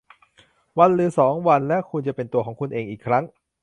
[0.79, 3.23] วันหรือสองวันและคุณจะเป็นตัวของคุณเองอีกครั้ง